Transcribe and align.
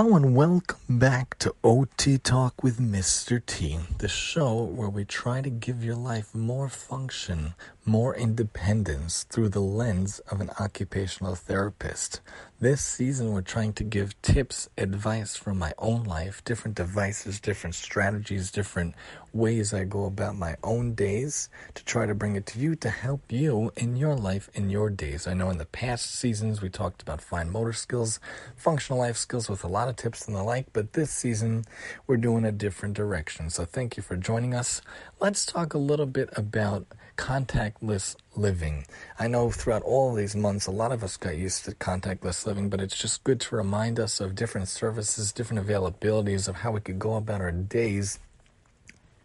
Hello 0.00 0.16
and 0.16 0.34
welcome 0.34 0.79
back 0.98 1.38
to 1.38 1.54
OT 1.62 2.18
Talk 2.18 2.64
with 2.64 2.80
Mr. 2.80 3.40
T, 3.46 3.78
the 3.98 4.08
show 4.08 4.60
where 4.60 4.88
we 4.88 5.04
try 5.04 5.40
to 5.40 5.48
give 5.48 5.84
your 5.84 5.94
life 5.94 6.34
more 6.34 6.68
function, 6.68 7.54
more 7.84 8.16
independence 8.16 9.22
through 9.30 9.50
the 9.50 9.60
lens 9.60 10.18
of 10.30 10.40
an 10.40 10.50
occupational 10.58 11.36
therapist. 11.36 12.20
This 12.58 12.82
season, 12.82 13.32
we're 13.32 13.40
trying 13.40 13.72
to 13.74 13.84
give 13.84 14.20
tips, 14.20 14.68
advice 14.76 15.34
from 15.36 15.58
my 15.58 15.72
own 15.78 16.04
life, 16.04 16.44
different 16.44 16.76
devices, 16.76 17.40
different 17.40 17.74
strategies, 17.74 18.50
different 18.50 18.94
ways 19.32 19.72
I 19.72 19.84
go 19.84 20.04
about 20.04 20.36
my 20.36 20.56
own 20.62 20.94
days 20.94 21.48
to 21.74 21.84
try 21.84 22.04
to 22.04 22.14
bring 22.14 22.36
it 22.36 22.46
to 22.46 22.58
you 22.58 22.74
to 22.76 22.90
help 22.90 23.32
you 23.32 23.72
in 23.76 23.96
your 23.96 24.14
life, 24.14 24.50
in 24.54 24.68
your 24.70 24.90
days. 24.90 25.26
I 25.26 25.34
know 25.34 25.50
in 25.50 25.58
the 25.58 25.64
past 25.64 26.14
seasons 26.14 26.60
we 26.60 26.68
talked 26.68 27.00
about 27.00 27.22
fine 27.22 27.50
motor 27.50 27.72
skills, 27.72 28.20
functional 28.56 28.98
life 28.98 29.16
skills 29.16 29.48
with 29.48 29.64
a 29.64 29.68
lot 29.68 29.88
of 29.88 29.96
tips 29.96 30.26
and 30.26 30.36
the 30.36 30.42
like, 30.42 30.66
but 30.72 30.79
this 30.82 31.10
season 31.10 31.64
we're 32.06 32.16
doing 32.16 32.44
a 32.44 32.52
different 32.52 32.94
direction. 32.94 33.50
So 33.50 33.64
thank 33.64 33.96
you 33.96 34.02
for 34.02 34.16
joining 34.16 34.54
us. 34.54 34.82
Let's 35.20 35.46
talk 35.46 35.74
a 35.74 35.78
little 35.78 36.06
bit 36.06 36.30
about 36.36 36.86
contactless 37.16 38.16
living. 38.34 38.86
I 39.18 39.28
know 39.28 39.50
throughout 39.50 39.82
all 39.82 40.14
these 40.14 40.34
months, 40.34 40.66
a 40.66 40.70
lot 40.70 40.90
of 40.90 41.04
us 41.04 41.16
got 41.16 41.36
used 41.36 41.66
to 41.66 41.72
contactless 41.72 42.46
living, 42.46 42.70
but 42.70 42.80
it's 42.80 42.96
just 42.96 43.24
good 43.24 43.40
to 43.42 43.56
remind 43.56 44.00
us 44.00 44.20
of 44.20 44.34
different 44.34 44.68
services, 44.68 45.32
different 45.32 45.66
availabilities 45.66 46.48
of 46.48 46.56
how 46.56 46.72
we 46.72 46.80
could 46.80 46.98
go 46.98 47.16
about 47.16 47.40
our 47.40 47.52
days 47.52 48.18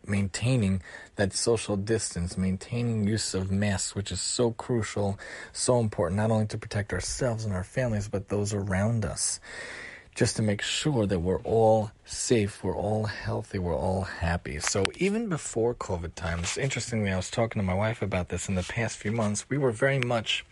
maintaining 0.07 0.81
that 1.15 1.33
social 1.33 1.77
distance, 1.77 2.37
maintaining 2.37 3.07
use 3.07 3.33
of 3.33 3.51
masks, 3.51 3.95
which 3.95 4.11
is 4.11 4.21
so 4.21 4.51
crucial, 4.51 5.17
so 5.53 5.79
important, 5.79 6.17
not 6.17 6.31
only 6.31 6.45
to 6.47 6.57
protect 6.57 6.93
ourselves 6.93 7.45
and 7.45 7.53
our 7.53 7.63
families, 7.63 8.07
but 8.07 8.29
those 8.29 8.53
around 8.53 9.05
us 9.05 9.39
just 10.15 10.37
to 10.37 10.41
make 10.41 10.61
sure 10.61 11.05
that 11.05 11.19
we're 11.19 11.41
all 11.41 11.91
safe, 12.05 12.63
we're 12.63 12.75
all 12.75 13.03
healthy, 13.03 13.59
we're 13.59 13.77
all 13.77 14.03
happy. 14.03 14.59
So 14.59 14.85
even 14.95 15.27
before 15.27 15.75
COVID 15.75 16.15
times, 16.15 16.57
interestingly, 16.57 17.11
I 17.11 17.17
was 17.17 17.29
talking 17.29 17.59
to 17.59 17.65
my 17.65 17.73
wife 17.73 18.01
about 18.01 18.29
this 18.29 18.47
in 18.47 18.55
the 18.55 18.63
past 18.63 18.97
few 18.97 19.11
months. 19.11 19.45
We 19.49 19.57
were 19.57 19.71
very 19.71 19.99
much, 19.99 20.45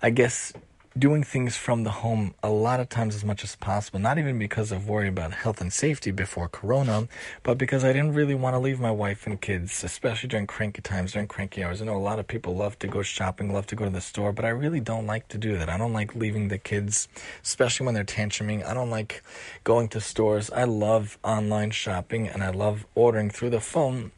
I 0.00 0.08
guess, 0.08 0.54
doing 0.98 1.22
things 1.22 1.56
from 1.56 1.84
the 1.84 1.90
home 1.90 2.34
a 2.42 2.50
lot 2.50 2.80
of 2.80 2.88
times 2.88 3.14
as 3.14 3.24
much 3.24 3.44
as 3.44 3.54
possible, 3.56 4.00
not 4.00 4.18
even 4.18 4.38
because 4.38 4.72
of 4.72 4.88
worry 4.88 5.08
about 5.08 5.32
health 5.32 5.60
and 5.60 5.72
safety 5.72 6.10
before 6.10 6.48
Corona, 6.48 7.06
but 7.42 7.56
because 7.58 7.84
I 7.84 7.92
didn't 7.92 8.14
really 8.14 8.34
want 8.34 8.54
to 8.54 8.58
leave 8.58 8.80
my 8.80 8.90
wife 8.90 9.26
and 9.26 9.40
kids, 9.40 9.84
especially 9.84 10.28
during 10.28 10.48
cranky 10.48 10.82
times, 10.82 11.12
during 11.12 11.28
cranky 11.28 11.62
hours. 11.62 11.80
I 11.80 11.84
know 11.84 11.96
a 11.96 11.98
lot 11.98 12.18
of 12.18 12.26
people 12.26 12.56
love 12.56 12.78
to 12.80 12.88
go 12.88 13.02
shopping, 13.02 13.52
love 13.52 13.66
to 13.68 13.76
go 13.76 13.84
to 13.84 13.90
the 13.90 14.00
store, 14.00 14.32
but 14.32 14.44
I 14.44 14.48
really 14.48 14.80
don't 14.80 15.06
like 15.06 15.28
to 15.28 15.38
do 15.38 15.56
that. 15.58 15.68
I 15.68 15.78
don't 15.78 15.92
like 15.92 16.16
leaving 16.16 16.48
the 16.48 16.58
kids, 16.58 17.08
especially 17.42 17.86
when 17.86 17.94
they're 17.94 18.04
tantruming. 18.04 18.66
I 18.66 18.74
don't 18.74 18.90
like 18.90 19.22
going 19.62 19.88
to 19.90 20.00
stores. 20.00 20.50
I 20.50 20.64
love 20.64 21.18
online 21.22 21.70
shopping 21.70 22.26
and 22.28 22.42
I 22.42 22.50
love 22.50 22.84
ordering 22.94 23.30
through 23.30 23.50
the 23.50 23.60
phone 23.60 24.10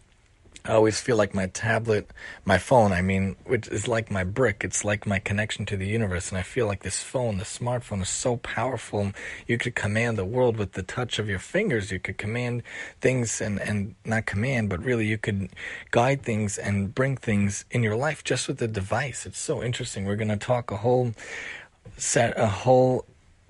I 0.64 0.74
always 0.74 1.00
feel 1.00 1.16
like 1.16 1.34
my 1.34 1.46
tablet, 1.48 2.10
my 2.44 2.56
phone, 2.56 2.92
I 2.92 3.02
mean, 3.02 3.34
which 3.44 3.66
is 3.66 3.88
like 3.88 4.12
my 4.12 4.22
brick. 4.22 4.62
It's 4.62 4.84
like 4.84 5.06
my 5.06 5.18
connection 5.18 5.66
to 5.66 5.77
the 5.77 5.88
universe. 5.88 6.28
And 6.28 6.38
I 6.38 6.42
feel 6.42 6.66
like 6.66 6.82
this 6.82 7.02
phone, 7.02 7.38
the 7.38 7.44
smartphone, 7.44 8.00
is 8.00 8.08
so 8.08 8.36
powerful. 8.36 9.10
You 9.48 9.58
could 9.58 9.74
command 9.74 10.18
the 10.18 10.24
world 10.24 10.56
with 10.56 10.72
the 10.72 10.84
touch 10.84 11.18
of 11.18 11.28
your 11.28 11.40
fingers. 11.40 11.90
You 11.90 11.98
could 11.98 12.16
command 12.16 12.62
things 13.00 13.40
and, 13.40 13.60
and 13.60 13.96
not 14.05 14.27
command, 14.27 14.68
but 14.68 14.84
really 14.84 15.06
you 15.06 15.18
could 15.18 15.48
guide 15.90 16.22
things 16.22 16.58
and 16.58 16.94
bring 16.94 17.16
things 17.16 17.64
in 17.72 17.83
your 17.83 17.96
life 17.96 18.22
just 18.22 18.46
with 18.46 18.58
the 18.58 18.68
device. 18.68 19.27
It's 19.27 19.40
so 19.40 19.64
interesting. 19.64 20.05
We're 20.05 20.17
going 20.17 20.29
to 20.29 20.36
talk 20.36 20.70
a 20.70 20.77
whole 20.77 21.12
set, 21.96 22.39
a 22.39 22.46
whole 22.46 23.05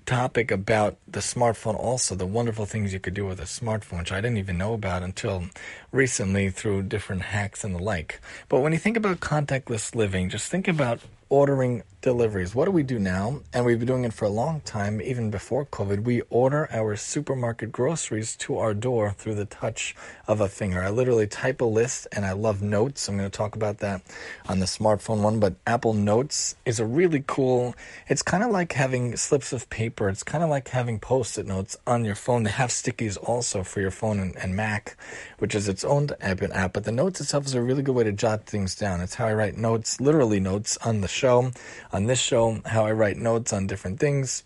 topic 0.06 0.50
about 0.50 0.96
the 1.06 1.20
smartphone 1.20 1.76
also 1.78 2.14
the 2.14 2.26
wonderful 2.26 2.66
things 2.66 2.92
you 2.92 3.00
could 3.00 3.14
do 3.14 3.24
with 3.24 3.40
a 3.40 3.44
smartphone 3.44 4.00
which 4.00 4.12
i 4.12 4.20
didn't 4.20 4.36
even 4.38 4.58
know 4.58 4.74
about 4.74 5.02
until 5.02 5.44
recently 5.92 6.50
through 6.50 6.82
different 6.82 7.22
hacks 7.22 7.64
and 7.64 7.74
the 7.74 7.78
like. 7.78 8.20
But 8.48 8.60
when 8.60 8.72
you 8.72 8.78
think 8.78 8.96
about 8.96 9.20
contactless 9.20 9.94
living 9.94 10.28
just 10.28 10.50
think 10.50 10.66
about 10.66 11.00
ordering 11.32 11.82
deliveries. 12.02 12.54
What 12.54 12.66
do 12.66 12.72
we 12.72 12.82
do 12.82 12.98
now? 12.98 13.40
And 13.54 13.64
we've 13.64 13.78
been 13.78 13.88
doing 13.88 14.04
it 14.04 14.12
for 14.12 14.26
a 14.26 14.28
long 14.28 14.60
time, 14.62 15.00
even 15.00 15.30
before 15.30 15.64
COVID. 15.64 16.02
We 16.02 16.20
order 16.22 16.68
our 16.70 16.94
supermarket 16.96 17.72
groceries 17.72 18.36
to 18.38 18.58
our 18.58 18.74
door 18.74 19.12
through 19.16 19.36
the 19.36 19.46
touch 19.46 19.94
of 20.26 20.40
a 20.40 20.48
finger. 20.48 20.82
I 20.82 20.90
literally 20.90 21.26
type 21.28 21.62
a 21.62 21.64
list 21.64 22.08
and 22.12 22.26
I 22.26 22.32
love 22.32 22.60
notes. 22.60 23.08
I'm 23.08 23.16
going 23.16 23.30
to 23.30 23.34
talk 23.34 23.54
about 23.54 23.78
that 23.78 24.02
on 24.46 24.58
the 24.58 24.66
smartphone 24.66 25.22
one, 25.22 25.40
but 25.40 25.54
Apple 25.66 25.94
Notes 25.94 26.56
is 26.66 26.80
a 26.80 26.84
really 26.84 27.24
cool, 27.26 27.74
it's 28.08 28.22
kind 28.22 28.42
of 28.42 28.50
like 28.50 28.72
having 28.72 29.16
slips 29.16 29.54
of 29.54 29.70
paper. 29.70 30.10
It's 30.10 30.24
kind 30.24 30.44
of 30.44 30.50
like 30.50 30.68
having 30.68 30.98
post-it 30.98 31.46
notes 31.46 31.78
on 31.86 32.04
your 32.04 32.16
phone. 32.16 32.42
They 32.42 32.50
have 32.50 32.70
stickies 32.70 33.16
also 33.16 33.62
for 33.62 33.80
your 33.80 33.92
phone 33.92 34.18
and, 34.18 34.36
and 34.36 34.54
Mac, 34.54 34.98
which 35.38 35.54
is 35.54 35.66
its 35.66 35.84
own 35.84 36.08
app, 36.20 36.42
app, 36.42 36.72
but 36.74 36.84
the 36.84 36.92
notes 36.92 37.20
itself 37.20 37.46
is 37.46 37.54
a 37.54 37.62
really 37.62 37.82
good 37.82 37.94
way 37.94 38.04
to 38.04 38.12
jot 38.12 38.44
things 38.44 38.74
down. 38.74 39.00
It's 39.00 39.14
how 39.14 39.28
I 39.28 39.34
write 39.34 39.56
notes, 39.56 40.00
literally 40.00 40.40
notes 40.40 40.76
on 40.78 41.00
the 41.00 41.08
show 41.22 41.52
on 41.92 42.06
this 42.06 42.18
show, 42.18 42.60
how 42.66 42.84
I 42.84 42.92
write 42.92 43.16
notes 43.16 43.52
on 43.52 43.68
different 43.68 44.00
things, 44.00 44.42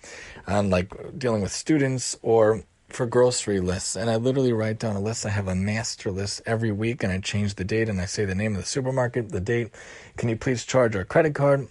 on 0.46 0.68
like 0.68 0.92
dealing 1.18 1.40
with 1.40 1.52
students 1.52 2.18
or 2.20 2.64
for 2.88 3.06
grocery 3.06 3.60
lists. 3.60 3.96
And 3.96 4.10
I 4.10 4.16
literally 4.16 4.52
write 4.52 4.78
down 4.78 4.94
a 4.94 5.00
list. 5.00 5.24
I 5.24 5.30
have 5.30 5.48
a 5.48 5.54
master 5.54 6.10
list 6.10 6.42
every 6.44 6.72
week 6.72 7.02
and 7.02 7.10
I 7.10 7.18
change 7.18 7.54
the 7.54 7.64
date 7.64 7.88
and 7.88 7.98
I 8.00 8.04
say 8.04 8.26
the 8.26 8.34
name 8.34 8.54
of 8.54 8.60
the 8.60 8.66
supermarket, 8.66 9.30
the 9.30 9.40
date. 9.40 9.70
Can 10.18 10.28
you 10.28 10.36
please 10.36 10.64
charge 10.64 10.94
our 10.94 11.04
credit 11.04 11.34
card? 11.34 11.68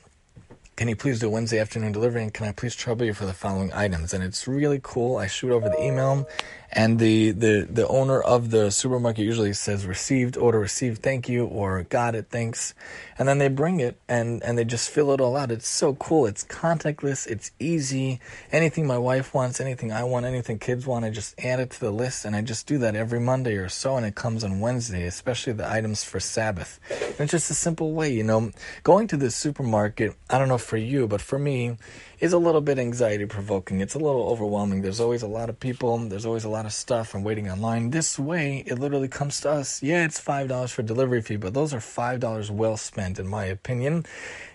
Can 0.76 0.90
you 0.90 0.96
please 0.98 1.22
do 1.22 1.30
Wednesday 1.30 1.60
afternoon 1.60 1.94
delivery? 1.94 2.22
And 2.22 2.34
can 2.34 2.48
I 2.48 2.52
please 2.52 2.76
trouble 2.76 3.06
you 3.06 3.14
for 3.14 3.26
the 3.26 3.34
following 3.34 3.72
items? 3.72 4.14
And 4.14 4.22
it's 4.22 4.46
really 4.46 4.82
cool. 4.84 5.16
I 5.16 5.28
shoot 5.28 5.52
over 5.52 5.70
the 5.70 5.82
email 5.82 6.28
and 6.76 7.00
the, 7.00 7.32
the, 7.32 7.68
the 7.70 7.88
owner 7.88 8.22
of 8.22 8.52
the 8.52 8.70
supermarket 8.70 9.24
usually 9.24 9.54
says 9.54 9.86
received, 9.86 10.36
order 10.36 10.60
received, 10.60 11.02
thank 11.02 11.30
you, 11.30 11.46
or 11.46 11.84
got 11.84 12.16
it, 12.16 12.28
thanks. 12.30 12.74
And 13.18 13.30
then 13.30 13.38
they 13.38 13.48
bring 13.48 13.80
it 13.80 13.98
and, 14.10 14.44
and 14.44 14.58
they 14.58 14.66
just 14.66 14.90
fill 14.90 15.14
it 15.14 15.22
all 15.22 15.38
out. 15.38 15.52
It's 15.52 15.70
so 15.70 15.96
cool. 15.96 16.26
It's 16.26 16.44
contactless. 16.44 17.28
It's 17.28 17.52
easy. 17.60 18.20
Anything 18.52 18.86
my 18.86 18.98
wife 18.98 19.34
wants, 19.34 19.62
anything 19.62 19.94
I 19.94 20.04
want, 20.04 20.26
anything 20.26 20.60
kids 20.60 20.86
want, 20.86 21.06
I 21.06 21.12
just 21.12 21.40
add 21.40 21.62
it 21.62 21.70
to 21.72 21.80
the 21.80 21.92
list. 21.92 22.26
And 22.26 22.36
I 22.36 22.42
just 22.42 22.68
do 22.68 22.78
that 22.80 22.94
every 22.94 23.22
Monday 23.22 23.56
or 23.56 23.70
so. 23.70 23.96
And 23.96 24.06
it 24.06 24.16
comes 24.16 24.44
on 24.44 24.60
Wednesday, 24.60 25.06
especially 25.06 25.54
the 25.54 25.72
items 25.72 26.04
for 26.04 26.20
Sabbath. 26.20 26.82
And 26.92 27.22
it's 27.22 27.32
just 27.32 27.50
a 27.50 27.56
simple 27.56 27.94
way, 27.94 28.12
you 28.12 28.24
know, 28.24 28.52
going 28.84 29.08
to 29.08 29.18
the 29.18 29.32
supermarket. 29.32 30.14
I 30.30 30.38
don't 30.38 30.50
know 30.50 30.58
for 30.66 30.78
you, 30.78 31.08
but 31.08 31.22
for 31.22 31.40
me, 31.40 31.78
is 32.20 32.34
a 32.34 32.38
little 32.38 32.62
bit 32.62 32.80
anxiety 32.80 33.26
provoking. 33.26 33.82
It's 33.82 33.96
a 33.96 34.00
little 34.00 34.24
overwhelming. 34.30 34.82
There's 34.82 35.00
always 35.00 35.22
a 35.22 35.28
lot 35.28 35.50
of 35.50 35.60
people, 35.60 35.98
there's 35.98 36.26
always 36.26 36.44
a 36.44 36.50
lot 36.50 36.66
of 36.66 36.74
stuff 36.74 37.14
and 37.14 37.24
waiting 37.24 37.50
online. 37.50 37.90
This 37.92 38.18
way, 38.18 38.64
it 38.66 38.80
literally 38.80 39.08
comes 39.08 39.42
to 39.42 39.52
us. 39.52 39.84
Yeah, 39.84 40.06
it's 40.06 40.22
$5 40.22 40.70
for 40.72 40.84
delivery 40.84 41.22
fee, 41.22 41.36
but 41.36 41.54
those 41.54 41.74
are 41.74 41.80
$5 41.80 42.50
well 42.50 42.78
spent, 42.78 43.20
in 43.20 43.28
my 43.28 43.46
opinion. 43.46 44.06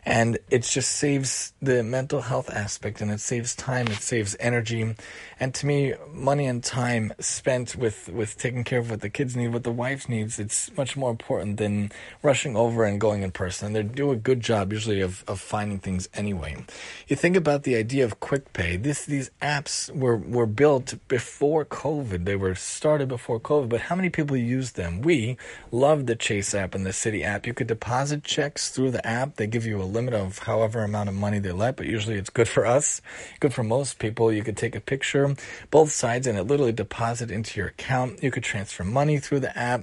And 0.04 0.38
it 0.50 0.62
just 0.62 0.93
saves 0.93 1.53
the 1.60 1.82
mental 1.82 2.22
health 2.22 2.48
aspect 2.50 3.03
and 3.03 3.10
it 3.10 3.21
saves 3.21 3.54
time, 3.54 3.87
it 3.88 4.00
saves 4.00 4.34
energy. 4.41 4.94
And 5.38 5.54
to 5.54 5.66
me, 5.66 5.94
money 6.12 6.47
and 6.47 6.65
time 6.65 7.12
spent 7.19 7.77
with, 7.77 8.09
with 8.09 8.38
taking 8.38 8.65
care 8.65 8.78
of 8.78 8.91
what 8.91 9.03
the 9.03 9.10
kids 9.10 9.37
need, 9.37 9.48
what 9.48 9.65
the 9.65 9.71
wife 9.71 10.09
needs, 10.09 10.38
it's 10.38 10.75
much 10.77 10.97
more 10.97 11.10
important 11.10 11.59
than 11.59 11.92
rushing 12.22 12.56
over 12.56 12.84
and 12.84 12.98
going 13.00 13.22
in 13.22 13.31
person. 13.31 13.66
And 13.66 13.77
they 13.77 13.82
do 13.82 14.10
a 14.10 14.16
good 14.16 14.41
job 14.41 14.72
usually 14.72 15.03
of, 15.03 15.22
of 15.28 15.38
finding 15.38 15.78
things 15.78 16.09
anyway. 16.15 16.65
You 17.09 17.16
think 17.16 17.37
about 17.37 17.50
the 17.59 17.77
idea 17.77 18.05
of 18.05 18.21
quick 18.21 18.53
pay. 18.53 18.77
This, 18.77 19.05
these 19.05 19.31
apps 19.43 19.94
were, 19.94 20.16
were 20.16 20.47
built 20.47 20.94
before 21.09 21.65
COVID. 21.65 22.25
They 22.25 22.37
were 22.37 22.55
started 22.55 23.09
before 23.09 23.38
COVID, 23.41 23.69
but 23.69 23.83
how 23.83 23.97
many 23.97 24.10
people 24.10 24.36
use 24.36 24.72
them? 24.72 25.03
We 25.03 25.36
love 25.71 26.07
the 26.07 26.16
Chase 26.16 26.54
app 26.54 26.75
and 26.75 26.86
the 26.86 26.91
Citi 26.91 27.25
app. 27.25 27.47
You 27.47 27.54
could 27.54 27.66
deposit 27.66 28.25
checks 28.25 28.71
through 28.71 28.92
the 28.92 29.07
app. 29.07 29.36
They 29.36 29.47
give 29.47 29.66
you 29.66 29.80
a 29.80 29.84
limit 29.84 30.15
of 30.15 30.39
however 30.39 30.83
amount 30.83 31.09
of 31.09 31.15
money 31.15 31.39
they 31.39 31.53
let, 31.53 31.77
but 31.77 31.86
usually 31.86 32.16
it's 32.16 32.30
good 32.30 32.48
for 32.48 32.66
us, 32.66 33.03
good 33.41 33.54
for 33.54 33.63
most 33.63 33.98
people. 33.98 34.33
You 34.33 34.42
could 34.42 34.57
take 34.57 34.75
a 34.75 34.80
picture, 34.80 35.34
both 35.71 35.91
sides, 35.92 36.27
and 36.27 36.39
it 36.39 36.45
literally 36.45 36.72
deposit 36.72 37.30
into 37.30 37.59
your 37.59 37.69
account. 37.69 38.22
You 38.22 38.30
could 38.30 38.45
transfer 38.45 38.84
money 38.84 39.19
through 39.19 39.41
the 39.41 39.57
app 39.57 39.83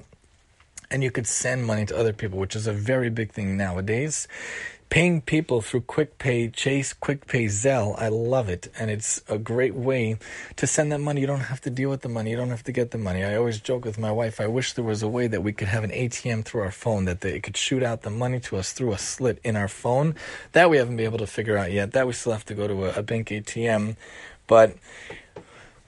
and 0.89 1.03
you 1.03 1.11
could 1.11 1.27
send 1.27 1.65
money 1.65 1.85
to 1.85 1.97
other 1.97 2.13
people, 2.13 2.39
which 2.39 2.55
is 2.55 2.67
a 2.67 2.73
very 2.73 3.09
big 3.09 3.31
thing 3.31 3.57
nowadays 3.57 4.27
paying 4.89 5.19
people 5.21 5.61
through 5.61 5.81
QuickPay, 5.81 6.53
Chase, 6.53 6.93
QuickPay, 6.93 7.45
Zelle. 7.45 7.99
I 7.99 8.07
love 8.07 8.47
it. 8.47 8.71
And 8.79 8.89
it's 8.89 9.21
a 9.27 9.37
great 9.37 9.75
way 9.75 10.17
to 10.55 10.67
send 10.67 10.91
that 10.91 10.99
money. 10.99 11.21
You 11.21 11.27
don't 11.27 11.41
have 11.41 11.61
to 11.61 11.69
deal 11.69 11.89
with 11.89 12.01
the 12.01 12.09
money. 12.09 12.31
You 12.31 12.37
don't 12.37 12.49
have 12.49 12.63
to 12.63 12.71
get 12.71 12.91
the 12.91 12.97
money. 12.97 13.23
I 13.23 13.35
always 13.35 13.59
joke 13.59 13.85
with 13.85 13.97
my 13.97 14.11
wife, 14.11 14.39
I 14.39 14.47
wish 14.47 14.73
there 14.73 14.85
was 14.85 15.03
a 15.03 15.07
way 15.07 15.27
that 15.27 15.43
we 15.43 15.51
could 15.51 15.67
have 15.67 15.83
an 15.83 15.91
ATM 15.91 16.45
through 16.45 16.61
our 16.61 16.71
phone, 16.71 17.05
that 17.05 17.21
they 17.21 17.39
could 17.39 17.57
shoot 17.57 17.83
out 17.83 18.03
the 18.03 18.09
money 18.09 18.39
to 18.41 18.57
us 18.57 18.71
through 18.71 18.93
a 18.93 18.97
slit 18.97 19.39
in 19.43 19.55
our 19.55 19.67
phone. 19.67 20.15
That 20.53 20.69
we 20.69 20.77
haven't 20.77 20.97
been 20.97 21.05
able 21.05 21.19
to 21.19 21.27
figure 21.27 21.57
out 21.57 21.71
yet. 21.71 21.91
That 21.91 22.07
we 22.07 22.13
still 22.13 22.31
have 22.31 22.45
to 22.45 22.53
go 22.53 22.67
to 22.67 22.85
a, 22.85 22.99
a 22.99 23.03
bank 23.03 23.27
ATM. 23.27 23.97
But 24.47 24.77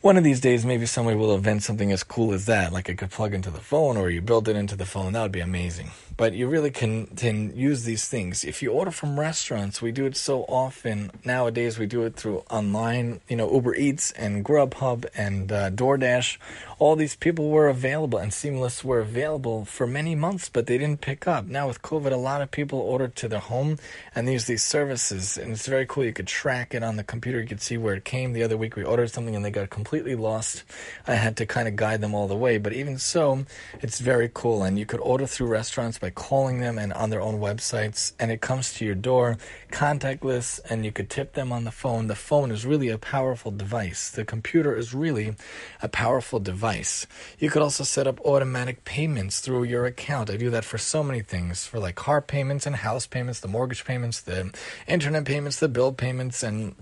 one 0.02 0.16
of 0.16 0.24
these 0.24 0.40
days, 0.40 0.66
maybe 0.66 0.86
somebody 0.86 1.18
will 1.18 1.36
invent 1.36 1.62
something 1.62 1.92
as 1.92 2.04
cool 2.04 2.34
as 2.34 2.46
that, 2.46 2.72
like 2.72 2.88
it 2.88 2.98
could 2.98 3.12
plug 3.12 3.34
into 3.34 3.50
the 3.50 3.60
phone 3.60 3.98
or 3.98 4.10
you 4.10 4.22
build 4.22 4.48
it 4.48 4.56
into 4.56 4.78
the 4.78 4.86
phone. 4.86 5.12
That 5.12 5.24
would 5.24 5.32
be 5.34 5.42
amazing. 5.42 5.92
But 6.16 6.34
you 6.34 6.48
really 6.48 6.72
can, 6.72 7.08
can 7.08 7.56
use 7.56 7.84
these 7.84 8.08
things. 8.08 8.46
If 8.46 8.62
you 8.62 8.72
order 8.72 8.92
from 8.92 9.20
restaurants, 9.20 9.82
we 9.82 9.92
do 9.92 10.06
it 10.06 10.16
so 10.16 10.44
often. 10.44 11.12
Nowadays, 11.26 11.78
we 11.78 11.86
do 11.86 12.04
it 12.04 12.16
through 12.16 12.44
online, 12.50 13.20
you 13.28 13.36
know, 13.36 13.52
Uber 13.52 13.76
Eats 13.76 14.12
and 14.14 14.44
Grubhub 14.44 15.06
and 15.16 15.52
uh, 15.52 15.70
DoorDash. 15.72 16.38
All 16.78 16.96
these 16.96 17.16
people 17.16 17.50
were 17.50 17.68
available 17.68 18.20
and 18.20 18.34
Seamless 18.34 18.84
were 18.86 19.00
available 19.00 19.66
for 19.66 19.86
many 19.86 20.16
months, 20.16 20.48
but 20.48 20.66
they 20.66 20.78
didn't 20.78 21.02
pick 21.02 21.28
up. 21.28 21.46
Now, 21.46 21.68
with 21.68 21.82
COVID, 21.82 22.12
a 22.12 22.18
lot 22.18 22.42
of 22.42 22.52
people 22.52 22.80
ordered 22.80 23.18
to 23.18 23.28
their 23.28 23.40
home 23.40 23.78
and 24.16 24.30
use 24.30 24.46
these 24.46 24.64
services. 24.64 25.38
And 25.38 25.52
it's 25.52 25.68
very 25.68 25.86
cool. 25.86 26.06
You 26.06 26.14
could 26.14 26.28
track 26.28 26.74
it 26.74 26.84
on 26.84 26.96
the 26.96 27.04
computer, 27.04 27.42
you 27.42 27.48
could 27.48 27.62
see 27.62 27.78
where 27.78 27.96
it 27.96 28.06
came. 28.06 28.32
The 28.32 28.44
other 28.44 28.58
week, 28.58 28.78
we 28.78 28.84
ordered 28.84 29.12
something 29.12 29.36
and 29.36 29.44
they 29.44 29.52
got 29.52 29.70
completely 29.70 29.89
completely 29.90 30.14
lost. 30.14 30.64
I 31.08 31.16
had 31.16 31.36
to 31.38 31.48
kind 31.48 31.68
of 31.68 31.76
guide 31.76 32.00
them 32.00 32.14
all 32.14 32.28
the 32.28 32.36
way. 32.36 32.60
But 32.60 32.74
even 32.74 33.00
so, 33.00 33.46
it's 33.82 34.00
very 34.00 34.30
cool. 34.32 34.62
And 34.62 34.78
you 34.78 34.86
could 34.86 35.00
order 35.00 35.26
through 35.26 35.48
restaurants 35.48 35.98
by 35.98 36.12
calling 36.12 36.60
them 36.60 36.78
and 36.78 36.94
on 36.94 37.10
their 37.10 37.22
own 37.22 37.40
websites. 37.40 38.14
And 38.20 38.30
it 38.30 38.40
comes 38.40 38.72
to 38.76 38.86
your 38.86 38.94
door 38.94 39.38
contactless 39.72 40.60
and 40.70 40.86
you 40.86 40.92
could 40.92 41.10
tip 41.10 41.34
them 41.34 41.52
on 41.52 41.64
the 41.64 41.72
phone. 41.72 42.06
The 42.06 42.14
phone 42.14 42.52
is 42.52 42.68
really 42.68 42.90
a 42.90 43.00
powerful 43.00 43.50
device. 43.50 44.12
The 44.12 44.26
computer 44.26 44.76
is 44.76 44.94
really 44.94 45.34
a 45.82 45.90
powerful 45.90 46.40
device. 46.40 47.08
You 47.40 47.50
could 47.50 47.64
also 47.64 47.84
set 47.84 48.06
up 48.06 48.20
automatic 48.20 48.86
payments 48.86 49.40
through 49.40 49.64
your 49.64 49.88
account. 49.88 50.30
I 50.30 50.38
do 50.38 50.52
that 50.52 50.66
for 50.66 50.78
so 50.78 51.02
many 51.02 51.22
things 51.22 51.66
for 51.66 51.80
like 51.80 51.96
car 51.96 52.22
payments 52.22 52.68
and 52.68 52.76
house 52.76 53.08
payments, 53.08 53.40
the 53.40 53.48
mortgage 53.48 53.86
payments, 53.86 54.22
the 54.22 54.54
internet 54.86 55.26
payments, 55.26 55.60
the 55.60 55.68
bill 55.68 55.94
payments, 55.94 56.44
and 56.44 56.76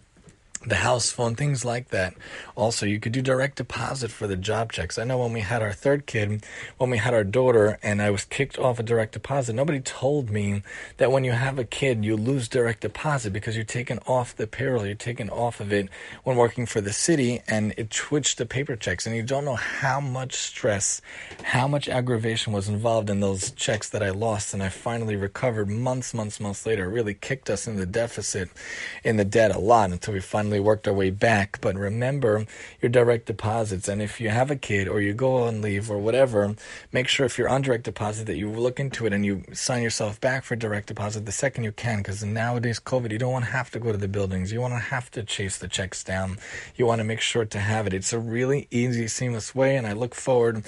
the 0.68 0.76
house 0.76 1.12
phone, 1.12 1.34
things 1.36 1.64
like 1.64 1.90
that. 1.90 2.14
Also, 2.56 2.86
you 2.86 3.00
could 3.00 3.14
do 3.14 3.22
direct 3.22 3.56
deposit 3.56 4.12
for 4.12 4.28
the 4.28 4.36
job 4.36 4.72
checks. 4.72 4.98
I 4.98 5.06
know 5.06 5.18
when 5.18 5.32
we 5.32 5.40
had 5.40 5.62
our 5.62 5.72
third 5.72 6.06
kid, 6.06 6.44
when 6.78 6.90
we 6.90 6.98
had 6.98 7.14
our 7.14 7.24
daughter, 7.24 7.80
and 7.82 8.02
I 8.02 8.10
was 8.10 8.26
kicked 8.26 8.60
off 8.60 8.78
a 8.78 8.84
direct 8.84 9.14
deposit, 9.14 9.54
nobody 9.54 9.80
told 9.80 10.30
me 10.30 10.64
that 10.98 11.12
when 11.12 11.24
you 11.24 11.32
have 11.32 11.58
a 11.58 11.64
kid, 11.64 12.04
you 12.04 12.18
lose 12.18 12.50
direct 12.50 12.82
deposit 12.82 13.32
because 13.32 13.56
you're 13.56 13.64
taken 13.64 14.00
off 14.00 14.36
the 14.36 14.46
payroll, 14.46 14.86
you're 14.86 14.96
taken 14.96 15.30
off 15.30 15.62
of 15.62 15.72
it 15.72 15.88
when 16.24 16.36
working 16.36 16.66
for 16.66 16.82
the 16.82 16.94
city, 16.94 17.42
and 17.48 17.74
it 17.78 17.94
switched 17.94 18.38
to 18.40 18.46
paper 18.46 18.76
checks. 18.76 19.08
And 19.08 19.16
you 19.16 19.24
don't 19.24 19.46
know 19.46 19.56
how 19.56 20.02
much 20.02 20.34
stress, 20.34 21.02
how 21.44 21.68
much 21.68 21.88
aggravation 21.88 22.52
was 22.52 22.68
involved 22.68 23.10
in 23.10 23.22
those 23.22 23.52
checks 23.52 23.90
that 23.90 24.04
I 24.04 24.10
lost, 24.10 24.54
and 24.54 24.62
I 24.62 24.68
finally 24.70 25.16
recovered 25.16 25.70
months, 25.70 26.14
months, 26.14 26.42
months 26.42 26.66
later. 26.66 26.86
It 26.86 26.94
really 26.94 27.14
kicked 27.14 27.50
us 27.50 27.68
in 27.68 27.78
the 27.78 27.86
deficit, 27.86 28.50
in 29.06 29.16
the 29.16 29.26
debt 29.26 29.56
a 29.56 29.60
lot 29.60 29.92
until 29.92 30.14
we 30.14 30.20
finally 30.20 30.57
finally 30.58 30.66
worked 30.66 30.88
our 30.88 30.94
way 30.94 31.12
back. 31.12 31.60
But 31.62 31.76
remember 31.76 32.46
your 32.82 32.90
direct 32.90 33.26
deposits. 33.26 33.88
And 33.88 34.02
if 34.02 34.20
you 34.20 34.30
have 34.30 34.52
a 34.52 34.56
kid 34.56 34.88
or 34.88 35.02
you 35.02 35.14
go 35.14 35.48
on 35.48 35.62
leave 35.62 35.92
or 35.92 35.98
whatever, 35.98 36.56
make 36.92 37.08
sure 37.08 37.26
if 37.26 37.38
you're 37.38 37.50
on 37.50 37.62
direct 37.62 37.84
deposit 37.84 38.26
that 38.26 38.38
you 38.38 38.50
look 38.50 38.80
into 38.80 39.06
it 39.06 39.14
and 39.14 39.26
you 39.26 39.44
sign 39.54 39.84
yourself 39.84 40.20
back 40.20 40.44
for 40.44 40.56
direct 40.56 40.88
deposit 40.88 41.26
the 41.26 41.32
second 41.32 41.64
you 41.64 41.72
can. 41.72 41.98
Because 42.00 42.24
nowadays, 42.24 42.80
COVID, 42.80 43.12
you 43.12 43.18
don't 43.18 43.32
want 43.32 43.46
to 43.46 43.52
have 43.52 43.70
to 43.72 43.80
go 43.80 43.92
to 43.92 43.98
the 43.98 44.08
buildings. 44.08 44.52
You 44.52 44.62
want 44.62 44.74
to 44.74 44.80
have 44.80 45.12
to 45.12 45.24
chase 45.24 45.58
the 45.58 45.68
checks 45.68 46.04
down. 46.04 46.38
You 46.76 46.86
want 46.86 47.00
to 47.00 47.06
make 47.06 47.22
sure 47.22 47.46
to 47.46 47.60
have 47.60 47.88
it. 47.88 47.94
It's 47.94 48.14
a 48.14 48.20
really 48.20 48.68
easy, 48.72 49.08
seamless 49.08 49.54
way. 49.54 49.78
And 49.78 49.86
I 49.86 49.94
look 49.94 50.16
forward, 50.16 50.64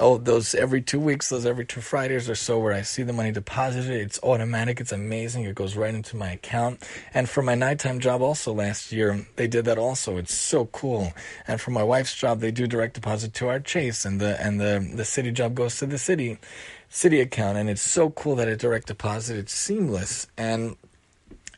oh, 0.00 0.18
those 0.18 0.54
every 0.54 0.82
two 0.82 1.00
weeks, 1.00 1.28
those 1.28 1.46
every 1.46 1.66
two 1.66 1.80
Fridays 1.80 2.28
or 2.28 2.34
so 2.34 2.58
where 2.58 2.72
I 2.72 2.82
see 2.82 3.02
the 3.02 3.12
money 3.12 3.32
deposited. 3.32 4.00
It's 4.00 4.20
automatic. 4.22 4.80
It's 4.80 4.92
amazing. 4.92 5.44
It 5.44 5.54
goes 5.54 5.76
right 5.76 5.94
into 5.94 6.16
my 6.16 6.32
account. 6.32 6.82
And 7.12 7.28
for 7.28 7.42
my 7.42 7.54
nighttime 7.54 8.00
job 8.00 8.22
also 8.22 8.52
last 8.52 8.92
year, 8.92 9.26
they 9.36 9.46
did 9.46 9.64
that 9.64 9.78
also. 9.78 10.16
It's 10.16 10.34
so 10.34 10.66
cool. 10.66 11.12
And 11.46 11.60
for 11.60 11.70
my 11.70 11.82
wife's 11.82 12.14
job, 12.14 12.40
they 12.40 12.50
do 12.50 12.66
direct 12.66 12.94
deposit 12.94 13.34
to 13.34 13.48
our 13.48 13.60
Chase, 13.60 14.04
and 14.04 14.20
the 14.20 14.40
and 14.40 14.60
the 14.60 14.88
the 14.94 15.04
city 15.04 15.30
job 15.30 15.54
goes 15.54 15.78
to 15.78 15.86
the 15.86 15.98
city 15.98 16.38
city 16.88 17.20
account. 17.20 17.58
And 17.58 17.68
it's 17.68 17.82
so 17.82 18.10
cool 18.10 18.36
that 18.36 18.48
a 18.48 18.56
direct 18.56 18.86
deposit. 18.86 19.36
It's 19.36 19.52
seamless 19.52 20.28
and 20.36 20.76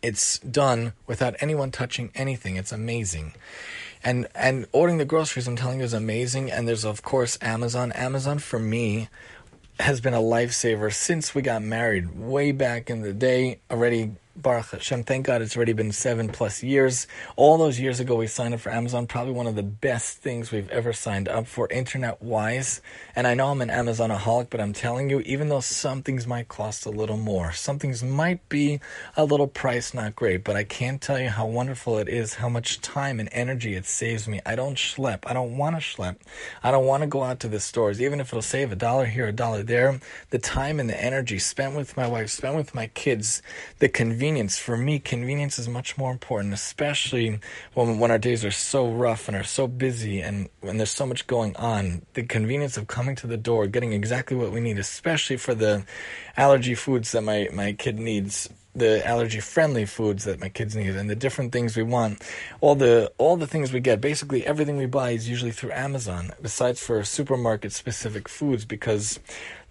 it's 0.02 0.38
done 0.38 0.92
without 1.06 1.36
anyone 1.40 1.70
touching 1.70 2.10
anything. 2.14 2.56
It's 2.56 2.72
amazing. 2.72 3.34
And 4.02 4.28
and 4.34 4.66
ordering 4.72 4.98
the 4.98 5.04
groceries, 5.04 5.46
I'm 5.46 5.56
telling 5.56 5.78
you, 5.78 5.84
is 5.84 5.92
amazing. 5.92 6.50
And 6.50 6.66
there's 6.66 6.84
of 6.84 7.02
course 7.02 7.38
Amazon. 7.42 7.92
Amazon 7.92 8.38
for 8.38 8.58
me 8.58 9.08
has 9.80 10.00
been 10.00 10.14
a 10.14 10.20
lifesaver 10.20 10.92
since 10.92 11.34
we 11.34 11.42
got 11.42 11.62
married 11.62 12.18
way 12.18 12.52
back 12.52 12.88
in 12.88 13.02
the 13.02 13.12
day. 13.12 13.58
Already 13.70 14.12
Baruch 14.36 14.72
Hashem, 14.72 15.04
thank 15.04 15.24
God 15.24 15.40
it's 15.40 15.56
already 15.56 15.72
been 15.72 15.92
seven 15.92 16.28
plus 16.28 16.62
years. 16.62 17.06
All 17.36 17.56
those 17.56 17.80
years 17.80 18.00
ago, 18.00 18.16
we 18.16 18.26
signed 18.26 18.52
up 18.52 18.60
for 18.60 18.70
Amazon. 18.70 19.06
Probably 19.06 19.32
one 19.32 19.46
of 19.46 19.56
the 19.56 19.62
best 19.62 20.18
things 20.18 20.52
we've 20.52 20.68
ever 20.68 20.92
signed 20.92 21.26
up 21.26 21.46
for 21.46 21.66
internet 21.70 22.20
wise. 22.20 22.82
And 23.14 23.26
I 23.26 23.32
know 23.32 23.48
I'm 23.48 23.62
an 23.62 23.70
Amazonaholic, 23.70 24.50
but 24.50 24.60
I'm 24.60 24.74
telling 24.74 25.08
you, 25.08 25.20
even 25.20 25.48
though 25.48 25.60
some 25.60 26.02
things 26.02 26.26
might 26.26 26.48
cost 26.48 26.84
a 26.84 26.90
little 26.90 27.16
more, 27.16 27.52
some 27.52 27.78
things 27.78 28.02
might 28.02 28.46
be 28.50 28.78
a 29.16 29.24
little 29.24 29.46
price 29.46 29.94
not 29.94 30.14
great, 30.14 30.44
but 30.44 30.54
I 30.54 30.64
can't 30.64 31.00
tell 31.00 31.18
you 31.18 31.30
how 31.30 31.46
wonderful 31.46 31.96
it 31.96 32.08
is, 32.08 32.34
how 32.34 32.50
much 32.50 32.82
time 32.82 33.18
and 33.18 33.30
energy 33.32 33.74
it 33.74 33.86
saves 33.86 34.28
me. 34.28 34.40
I 34.44 34.54
don't 34.54 34.76
schlep. 34.76 35.20
I 35.26 35.32
don't 35.32 35.56
want 35.56 35.76
to 35.76 35.80
schlep. 35.80 36.16
I 36.62 36.70
don't 36.70 36.84
want 36.84 37.02
to 37.04 37.06
go 37.06 37.22
out 37.22 37.40
to 37.40 37.48
the 37.48 37.60
stores, 37.60 38.02
even 38.02 38.20
if 38.20 38.28
it'll 38.28 38.42
save 38.42 38.70
a 38.70 38.76
dollar 38.76 39.06
here, 39.06 39.28
a 39.28 39.32
dollar 39.32 39.62
there. 39.62 39.98
The 40.28 40.38
time 40.38 40.78
and 40.78 40.90
the 40.90 41.02
energy 41.02 41.38
spent 41.38 41.74
with 41.74 41.96
my 41.96 42.06
wife, 42.06 42.28
spent 42.28 42.54
with 42.54 42.74
my 42.74 42.88
kids, 42.88 43.40
the 43.78 43.88
convenience 43.88 44.25
convenience. 44.26 44.58
For 44.58 44.76
me, 44.76 44.98
convenience 44.98 45.56
is 45.56 45.68
much 45.68 45.96
more 45.96 46.10
important, 46.10 46.52
especially 46.52 47.38
when 47.74 48.00
when 48.00 48.10
our 48.10 48.18
days 48.18 48.44
are 48.44 48.50
so 48.50 48.90
rough 48.90 49.28
and 49.28 49.36
are 49.36 49.44
so 49.44 49.68
busy 49.68 50.20
and 50.20 50.48
when 50.62 50.78
there's 50.78 50.90
so 50.90 51.06
much 51.06 51.28
going 51.28 51.54
on. 51.54 52.02
The 52.14 52.24
convenience 52.24 52.76
of 52.76 52.88
coming 52.88 53.14
to 53.16 53.28
the 53.28 53.36
door, 53.36 53.68
getting 53.68 53.92
exactly 53.92 54.36
what 54.36 54.50
we 54.50 54.58
need, 54.58 54.80
especially 54.80 55.36
for 55.36 55.54
the 55.54 55.84
allergy 56.36 56.74
foods 56.74 57.12
that 57.12 57.22
my, 57.22 57.48
my 57.52 57.72
kid 57.72 58.00
needs 58.00 58.48
the 58.74 59.06
allergy 59.06 59.40
friendly 59.40 59.86
foods 59.86 60.24
that 60.24 60.40
my 60.40 60.50
kids 60.50 60.74
need 60.76 60.96
and 60.96 61.08
the 61.08 61.16
different 61.16 61.50
things 61.50 61.74
we 61.78 61.82
want 61.82 62.22
all 62.60 62.74
the 62.74 63.10
all 63.16 63.34
the 63.38 63.46
things 63.46 63.72
we 63.72 63.80
get 63.80 64.02
basically 64.02 64.44
everything 64.44 64.76
we 64.76 64.84
buy 64.84 65.12
is 65.12 65.26
usually 65.26 65.50
through 65.50 65.72
Amazon 65.72 66.30
besides 66.42 66.78
for 66.78 67.02
supermarket 67.02 67.72
specific 67.72 68.28
foods 68.28 68.66
because 68.66 69.18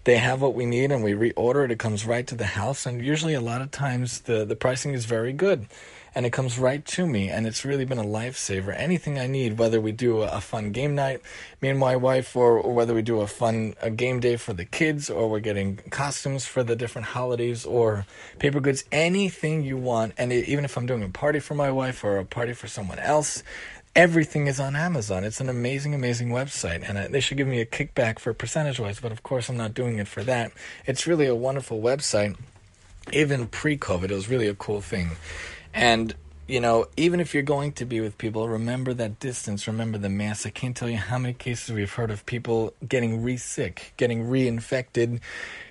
they 0.06 0.18
have 0.18 0.40
what 0.40 0.54
we 0.54 0.64
need 0.64 0.92
and 0.92 1.02
we 1.02 1.12
reorder 1.14 1.64
it. 1.64 1.72
It 1.72 1.80
comes 1.80 2.06
right 2.06 2.24
to 2.28 2.36
the 2.36 2.46
house. 2.46 2.86
And 2.86 3.04
usually, 3.04 3.34
a 3.34 3.40
lot 3.40 3.60
of 3.60 3.72
times, 3.72 4.20
the, 4.20 4.44
the 4.44 4.54
pricing 4.54 4.94
is 4.94 5.04
very 5.04 5.32
good 5.32 5.66
and 6.14 6.24
it 6.24 6.30
comes 6.30 6.60
right 6.60 6.82
to 6.86 7.06
me. 7.06 7.28
And 7.28 7.44
it's 7.44 7.64
really 7.64 7.84
been 7.84 7.98
a 7.98 8.04
lifesaver. 8.04 8.72
Anything 8.74 9.18
I 9.18 9.26
need, 9.26 9.58
whether 9.58 9.80
we 9.80 9.90
do 9.90 10.22
a, 10.22 10.28
a 10.28 10.40
fun 10.40 10.70
game 10.70 10.94
night, 10.94 11.22
me 11.60 11.70
and 11.70 11.78
my 11.78 11.96
wife, 11.96 12.36
or, 12.36 12.56
or 12.56 12.72
whether 12.72 12.94
we 12.94 13.02
do 13.02 13.20
a 13.20 13.26
fun 13.26 13.74
a 13.82 13.90
game 13.90 14.20
day 14.20 14.36
for 14.36 14.52
the 14.52 14.64
kids, 14.64 15.10
or 15.10 15.28
we're 15.28 15.40
getting 15.40 15.76
costumes 15.90 16.46
for 16.46 16.62
the 16.62 16.76
different 16.76 17.08
holidays, 17.08 17.66
or 17.66 18.06
paper 18.38 18.60
goods, 18.60 18.84
anything 18.92 19.64
you 19.64 19.76
want. 19.76 20.14
And 20.16 20.32
it, 20.32 20.48
even 20.48 20.64
if 20.64 20.78
I'm 20.78 20.86
doing 20.86 21.02
a 21.02 21.08
party 21.08 21.40
for 21.40 21.54
my 21.54 21.70
wife 21.72 22.04
or 22.04 22.16
a 22.16 22.24
party 22.24 22.52
for 22.52 22.68
someone 22.68 23.00
else, 23.00 23.42
everything 23.96 24.46
is 24.46 24.60
on 24.60 24.76
Amazon. 24.76 25.24
It's 25.24 25.40
an 25.40 25.48
amazing, 25.48 25.94
amazing 25.94 26.28
website, 26.28 26.88
and 26.88 26.98
I, 26.98 27.08
they 27.08 27.20
should 27.20 27.38
give 27.38 27.48
me 27.48 27.60
a 27.60 27.66
kickback 27.66 28.18
for 28.18 28.32
percentage 28.34 28.78
wise, 28.78 29.00
but 29.00 29.10
of 29.10 29.22
course, 29.22 29.48
I'm 29.48 29.56
not 29.56 29.74
doing 29.74 29.98
it 29.98 30.06
for 30.06 30.22
that. 30.24 30.52
It's 30.84 31.06
really 31.06 31.26
a 31.26 31.34
wonderful 31.34 31.80
website. 31.80 32.36
Even 33.12 33.46
pre 33.48 33.78
COVID, 33.78 34.10
it 34.10 34.14
was 34.14 34.28
really 34.28 34.48
a 34.48 34.54
cool 34.54 34.80
thing. 34.80 35.12
And 35.72 36.14
you 36.46 36.60
know, 36.60 36.86
even 36.96 37.18
if 37.18 37.34
you're 37.34 37.42
going 37.42 37.72
to 37.72 37.84
be 37.84 38.00
with 38.00 38.18
people, 38.18 38.48
remember 38.48 38.94
that 38.94 39.18
distance, 39.18 39.66
remember 39.66 39.98
the 39.98 40.08
mask. 40.08 40.46
I 40.46 40.50
can't 40.50 40.76
tell 40.76 40.88
you 40.88 40.96
how 40.96 41.18
many 41.18 41.34
cases 41.34 41.74
we've 41.74 41.92
heard 41.92 42.10
of 42.10 42.24
people 42.24 42.72
getting 42.88 43.22
re 43.22 43.36
sick, 43.36 43.92
getting 43.96 44.26
reinfected. 44.26 45.20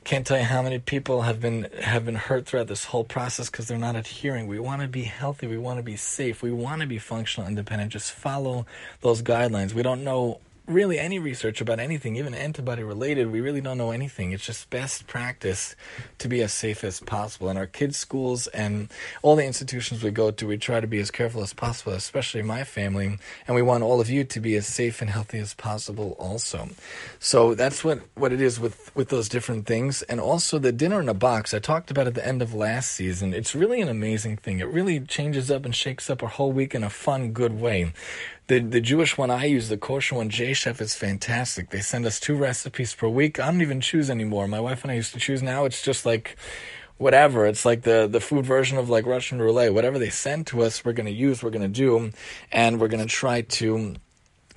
Can't 0.03 0.27
tell 0.27 0.37
you 0.37 0.43
how 0.43 0.61
many 0.61 0.79
people 0.79 1.21
have 1.21 1.39
been 1.39 1.69
have 1.81 2.05
been 2.05 2.15
hurt 2.15 2.45
throughout 2.45 2.67
this 2.67 2.85
whole 2.85 3.05
process 3.05 3.49
because 3.49 3.67
they're 3.67 3.77
not 3.77 3.95
adhering. 3.95 4.47
We 4.47 4.59
want 4.59 4.81
to 4.81 4.87
be 4.89 5.03
healthy, 5.03 5.47
we 5.47 5.57
want 5.57 5.77
to 5.77 5.83
be 5.83 5.95
safe, 5.95 6.43
we 6.43 6.51
want 6.51 6.81
to 6.81 6.87
be 6.87 6.99
functional, 6.99 7.47
independent. 7.47 7.93
Just 7.93 8.11
follow 8.11 8.65
those 8.99 9.21
guidelines. 9.21 9.73
We 9.73 9.81
don't 9.81 10.03
know 10.03 10.41
really 10.67 10.97
any 10.97 11.19
research 11.19 11.61
about 11.61 11.79
anything, 11.79 12.15
even 12.15 12.33
antibody 12.33 12.83
related. 12.83 13.31
We 13.31 13.41
really 13.41 13.61
don't 13.61 13.77
know 13.77 13.91
anything. 13.91 14.31
It's 14.31 14.45
just 14.45 14.69
best 14.69 15.07
practice 15.07 15.75
to 16.19 16.27
be 16.27 16.41
as 16.41 16.53
safe 16.53 16.83
as 16.83 16.99
possible. 16.99 17.49
In 17.49 17.57
our 17.57 17.67
kids' 17.67 17.97
schools 17.97 18.47
and 18.47 18.89
all 19.21 19.35
the 19.35 19.45
institutions 19.45 20.03
we 20.03 20.11
go 20.11 20.31
to, 20.31 20.47
we 20.47 20.57
try 20.57 20.79
to 20.79 20.87
be 20.87 20.99
as 20.99 21.11
careful 21.11 21.41
as 21.41 21.53
possible, 21.53 21.93
especially 21.93 22.41
my 22.41 22.63
family. 22.63 23.17
And 23.47 23.55
we 23.55 23.61
want 23.61 23.83
all 23.83 24.01
of 24.01 24.09
you 24.09 24.23
to 24.23 24.39
be 24.39 24.55
as 24.55 24.67
safe 24.67 25.01
and 25.01 25.09
healthy 25.09 25.39
as 25.39 25.53
possible 25.53 26.15
also. 26.19 26.69
So 27.19 27.53
that's 27.53 27.83
what, 27.83 28.01
what 28.15 28.33
it 28.33 28.41
is 28.41 28.59
with, 28.59 28.95
with 28.95 29.09
those 29.09 29.29
different 29.29 29.65
things. 29.65 30.01
And 30.03 30.19
also 30.19 30.59
the 30.59 30.71
dinner 30.71 30.99
in 30.99 31.09
a 31.09 31.13
box, 31.13 31.53
I 31.53 31.59
talked 31.59 31.91
about 31.91 32.07
at 32.07 32.15
the 32.15 32.25
end 32.25 32.41
of 32.41 32.53
last 32.53 32.91
season. 32.91 33.33
It's 33.33 33.55
really 33.55 33.81
an 33.81 33.89
amazing 33.89 34.37
thing. 34.37 34.59
It 34.59 34.67
really 34.67 34.99
changes 34.99 35.51
up 35.51 35.65
and 35.65 35.75
shakes 35.75 36.09
up 36.09 36.23
our 36.23 36.29
whole 36.29 36.51
week 36.51 36.73
in 36.73 36.83
a 36.83 36.89
fun, 36.89 37.31
good 37.31 37.59
way. 37.59 37.93
The 38.47 38.59
the 38.59 38.81
Jewish 38.81 39.17
one 39.17 39.31
I 39.31 39.45
use, 39.45 39.69
the 39.69 39.77
kosher 39.77 40.15
one, 40.15 40.29
J 40.29 40.53
Chef, 40.53 40.79
is 40.79 40.93
fantastic. 40.93 41.71
They 41.71 41.81
send 41.81 42.05
us 42.05 42.19
two 42.19 42.35
recipes 42.35 42.93
per 42.93 43.07
week. 43.07 43.39
I 43.39 43.47
don't 43.47 43.61
even 43.61 43.81
choose 43.81 44.09
anymore. 44.09 44.47
My 44.47 44.59
wife 44.59 44.83
and 44.83 44.91
I 44.91 44.95
used 44.95 45.13
to 45.13 45.19
choose. 45.19 45.41
Now 45.41 45.65
it's 45.65 45.81
just 45.81 46.05
like 46.05 46.37
whatever. 46.97 47.47
It's 47.47 47.65
like 47.65 47.81
the 47.81 48.07
the 48.07 48.19
food 48.19 48.45
version 48.45 48.77
of 48.77 48.87
like 48.87 49.07
Russian 49.07 49.41
roulette. 49.41 49.73
Whatever 49.73 49.97
they 49.97 50.11
send 50.11 50.45
to 50.47 50.61
us, 50.61 50.85
we're 50.85 50.93
gonna 50.93 51.09
use, 51.09 51.41
we're 51.41 51.49
gonna 51.49 51.67
do, 51.67 52.11
and 52.51 52.79
we're 52.79 52.87
gonna 52.87 53.07
try 53.07 53.41
to 53.41 53.95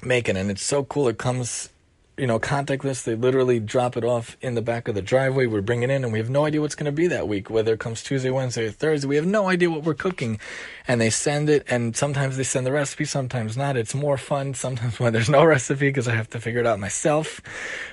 make 0.03 0.29
it. 0.29 0.37
And 0.37 0.51
it's 0.51 0.65
so 0.65 0.85
cool. 0.85 1.09
It 1.09 1.17
comes 1.17 1.71
you 2.19 2.27
know, 2.27 2.39
contactless. 2.39 3.05
They 3.05 3.15
literally 3.15 3.61
drop 3.61 3.97
it 3.97 4.05
off 4.05 4.37
in 4.41 4.55
the 4.55 4.63
back 4.63 4.89
of 4.89 4.95
the 4.95 5.03
driveway. 5.03 5.47
We 5.47 5.61
bring 5.61 5.83
it 5.83 5.91
in, 5.91 6.05
and 6.05 6.13
we 6.13 6.19
have 6.19 6.29
no 6.29 6.45
idea 6.45 6.61
what's 6.61 6.75
going 6.75 6.87
to 6.87 6.93
be 6.93 7.07
that 7.07 7.29
week. 7.29 7.49
Whether 7.49 7.75
it 7.75 7.81
comes 7.81 8.03
Tuesday, 8.03 8.31
Wednesday, 8.31 8.67
or 8.67 8.71
Thursday, 8.71 9.07
we 9.07 9.17
have 9.17 9.27
no 9.27 9.49
idea 9.49 9.71
what 9.71 9.85
we're 9.85 9.95
cooking. 9.95 10.39
And 10.87 11.01
they 11.01 11.11
send 11.11 11.49
it, 11.49 11.65
and 11.69 11.97
sometimes 11.97 12.37
they 12.37 12.43
send 12.43 12.67
the 12.67 12.73
recipe, 12.73 13.05
sometimes 13.05 13.57
not. 13.57 13.77
It's 13.77 13.95
more 13.95 14.19
fun 14.19 14.55
sometimes 14.55 14.99
when 15.01 15.13
there's 15.13 15.31
no 15.31 15.45
recipe 15.45 15.89
because 15.89 16.09
I 16.09 16.15
have 16.15 16.31
to 16.31 16.41
figure 16.41 16.61
it 16.61 16.67
out 16.67 16.81
myself. 16.81 17.41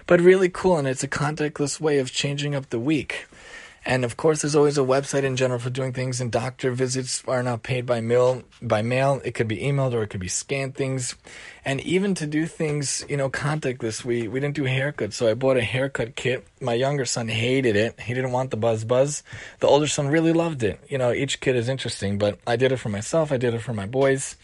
But 0.08 0.20
really 0.22 0.50
cool, 0.50 0.77
and 0.77 0.88
it's 0.88 1.03
a 1.03 1.08
contactless 1.08 1.79
way 1.79 2.00
of 2.00 2.12
changing 2.12 2.55
up 2.55 2.70
the 2.70 2.79
week. 2.79 3.27
And 3.86 4.04
of 4.04 4.18
course, 4.18 4.42
there's 4.42 4.56
always 4.56 4.80
a 4.80 4.82
website 4.82 5.24
in 5.24 5.36
general 5.36 5.60
for 5.60 5.70
doing 5.70 5.94
things. 5.94 6.20
And 6.20 6.32
doctor 6.32 6.72
visits 6.72 7.24
are 7.27 7.44
not 7.44 7.62
paid 7.62 7.86
by 7.86 8.01
mail. 8.01 8.42
By 8.60 8.82
mail, 8.82 9.22
it 9.24 9.36
could 9.36 9.48
be 9.48 9.60
emailed 9.60 9.94
or 9.94 10.01
it 10.01 10.10
could 10.10 10.20
be 10.20 10.27
scanned 10.27 10.74
things. 10.74 11.15
And 11.63 11.80
even 11.82 12.15
to 12.15 12.25
do 12.25 12.48
things, 12.48 13.06
you 13.08 13.15
know, 13.15 13.30
contactless. 13.30 14.04
We 14.04 14.27
we 14.27 14.39
didn't 14.39 14.56
do 14.56 14.63
haircuts, 14.63 15.13
so 15.13 15.30
I 15.30 15.36
bought 15.36 15.58
a 15.58 15.62
haircut 15.62 16.15
kit. 16.15 16.48
My 16.60 16.74
younger 16.74 17.06
son 17.06 17.27
hated 17.27 17.75
it. 17.75 18.00
He 18.00 18.15
didn't 18.15 18.32
want 18.32 18.50
the 18.50 18.58
buzz 18.58 18.84
buzz. 18.86 19.22
The 19.60 19.68
older 19.68 19.88
son 19.88 20.08
really 20.08 20.34
loved 20.34 20.63
it. 20.63 20.80
You 20.89 20.98
know, 20.98 21.12
each 21.12 21.39
kid 21.39 21.56
is 21.56 21.70
interesting, 21.70 22.18
but 22.18 22.39
I 22.48 22.56
did 22.56 22.72
it 22.72 22.77
for 22.77 22.89
myself. 22.89 23.32
I 23.32 23.38
did 23.38 23.54
it 23.54 23.62
for 23.62 23.74
my 23.74 23.86
boys. 23.86 24.36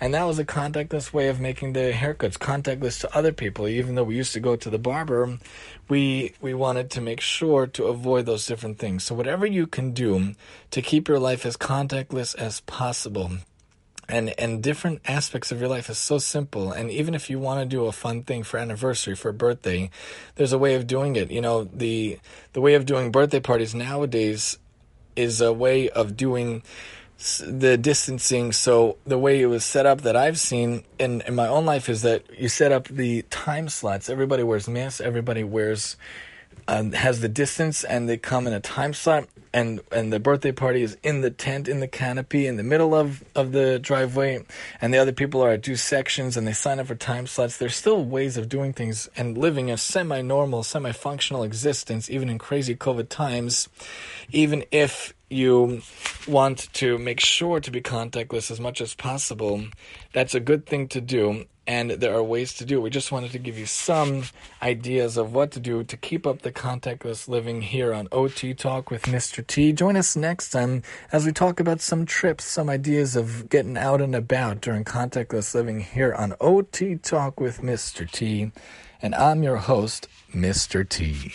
And 0.00 0.14
that 0.14 0.24
was 0.24 0.38
a 0.38 0.46
contactless 0.46 1.12
way 1.12 1.28
of 1.28 1.40
making 1.40 1.74
the 1.74 1.92
haircuts, 1.92 2.38
contactless 2.38 3.00
to 3.02 3.14
other 3.14 3.32
people. 3.32 3.68
Even 3.68 3.96
though 3.96 4.04
we 4.04 4.16
used 4.16 4.32
to 4.32 4.40
go 4.40 4.56
to 4.56 4.70
the 4.70 4.78
barber, 4.78 5.38
we 5.88 6.32
we 6.40 6.54
wanted 6.54 6.90
to 6.92 7.02
make 7.02 7.20
sure 7.20 7.66
to 7.66 7.84
avoid 7.84 8.24
those 8.24 8.46
different 8.46 8.78
things. 8.78 9.04
So 9.04 9.14
whatever 9.14 9.44
you 9.44 9.66
can 9.66 9.92
do 9.92 10.34
to 10.70 10.80
keep 10.80 11.06
your 11.06 11.18
life 11.18 11.44
as 11.44 11.58
contactless 11.58 12.34
as 12.34 12.60
possible. 12.60 13.32
And 14.08 14.34
and 14.40 14.62
different 14.62 15.02
aspects 15.04 15.52
of 15.52 15.60
your 15.60 15.68
life 15.68 15.90
is 15.90 15.98
so 15.98 16.16
simple. 16.16 16.72
And 16.72 16.90
even 16.90 17.14
if 17.14 17.28
you 17.28 17.38
want 17.38 17.60
to 17.60 17.66
do 17.66 17.84
a 17.84 17.92
fun 17.92 18.22
thing 18.22 18.42
for 18.42 18.58
anniversary, 18.58 19.14
for 19.14 19.32
birthday, 19.32 19.90
there's 20.36 20.54
a 20.54 20.58
way 20.58 20.76
of 20.76 20.86
doing 20.86 21.14
it. 21.14 21.30
You 21.30 21.42
know, 21.42 21.64
the 21.64 22.18
the 22.54 22.62
way 22.62 22.72
of 22.74 22.86
doing 22.86 23.12
birthday 23.12 23.40
parties 23.40 23.74
nowadays 23.74 24.58
is 25.14 25.42
a 25.42 25.52
way 25.52 25.90
of 25.90 26.16
doing 26.16 26.62
the 27.20 27.76
distancing. 27.76 28.52
So 28.52 28.96
the 29.04 29.18
way 29.18 29.40
it 29.40 29.46
was 29.46 29.64
set 29.64 29.86
up 29.86 30.02
that 30.02 30.16
I've 30.16 30.38
seen 30.38 30.84
in, 30.98 31.20
in 31.22 31.34
my 31.34 31.48
own 31.48 31.66
life 31.66 31.88
is 31.88 32.02
that 32.02 32.24
you 32.38 32.48
set 32.48 32.72
up 32.72 32.88
the 32.88 33.22
time 33.22 33.68
slots. 33.68 34.08
Everybody 34.08 34.42
wears 34.42 34.68
masks. 34.68 35.00
Everybody 35.00 35.44
wears 35.44 35.96
um, 36.68 36.92
has 36.92 37.20
the 37.20 37.28
distance, 37.28 37.84
and 37.84 38.08
they 38.08 38.16
come 38.16 38.46
in 38.46 38.52
a 38.52 38.60
time 38.60 38.94
slot. 38.94 39.28
And 39.52 39.80
and 39.90 40.12
the 40.12 40.20
birthday 40.20 40.52
party 40.52 40.82
is 40.82 40.96
in 41.02 41.22
the 41.22 41.30
tent, 41.30 41.66
in 41.66 41.80
the 41.80 41.88
canopy, 41.88 42.46
in 42.46 42.56
the 42.56 42.62
middle 42.62 42.94
of 42.94 43.24
of 43.34 43.50
the 43.50 43.80
driveway, 43.80 44.44
and 44.80 44.94
the 44.94 44.98
other 44.98 45.10
people 45.12 45.42
are 45.42 45.50
at 45.50 45.64
two 45.64 45.74
sections, 45.74 46.36
and 46.36 46.46
they 46.46 46.52
sign 46.52 46.78
up 46.78 46.86
for 46.86 46.94
time 46.94 47.26
slots. 47.26 47.56
There's 47.56 47.74
still 47.74 48.04
ways 48.04 48.36
of 48.36 48.48
doing 48.48 48.72
things 48.72 49.08
and 49.16 49.36
living 49.36 49.68
a 49.68 49.76
semi-normal, 49.76 50.62
semi-functional 50.62 51.42
existence, 51.42 52.08
even 52.08 52.28
in 52.28 52.38
crazy 52.38 52.76
COVID 52.76 53.08
times, 53.08 53.68
even 54.30 54.64
if 54.70 55.14
you 55.30 55.80
want 56.26 56.68
to 56.74 56.98
make 56.98 57.20
sure 57.20 57.60
to 57.60 57.70
be 57.70 57.80
contactless 57.80 58.50
as 58.50 58.60
much 58.60 58.80
as 58.80 58.94
possible, 58.94 59.64
that's 60.12 60.34
a 60.34 60.40
good 60.40 60.66
thing 60.66 60.88
to 60.88 61.00
do. 61.00 61.46
And 61.66 61.92
there 61.92 62.16
are 62.16 62.22
ways 62.22 62.54
to 62.54 62.64
do 62.64 62.78
it. 62.78 62.80
We 62.80 62.90
just 62.90 63.12
wanted 63.12 63.30
to 63.30 63.38
give 63.38 63.56
you 63.56 63.66
some 63.66 64.24
ideas 64.60 65.16
of 65.16 65.32
what 65.32 65.52
to 65.52 65.60
do 65.60 65.84
to 65.84 65.96
keep 65.96 66.26
up 66.26 66.42
the 66.42 66.50
contactless 66.50 67.28
living 67.28 67.62
here 67.62 67.94
on 67.94 68.08
OT 68.10 68.54
Talk 68.54 68.90
with 68.90 69.04
Mr. 69.04 69.46
T. 69.46 69.72
Join 69.72 69.96
us 69.96 70.16
next 70.16 70.50
time 70.50 70.82
as 71.12 71.24
we 71.24 71.32
talk 71.32 71.60
about 71.60 71.80
some 71.80 72.06
trips, 72.06 72.44
some 72.44 72.68
ideas 72.68 73.14
of 73.14 73.48
getting 73.48 73.76
out 73.76 74.00
and 74.00 74.16
about 74.16 74.60
during 74.60 74.84
contactless 74.84 75.54
living 75.54 75.78
here 75.80 76.12
on 76.12 76.34
OT 76.40 76.96
Talk 76.96 77.38
with 77.38 77.60
Mr. 77.60 78.10
T. 78.10 78.50
And 79.00 79.14
I'm 79.14 79.44
your 79.44 79.58
host, 79.58 80.08
Mr. 80.34 80.88
T. 80.88 81.32